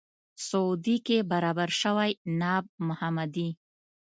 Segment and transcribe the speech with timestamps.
[0.47, 3.49] سعودي کې برابر شوی ناب محمدي.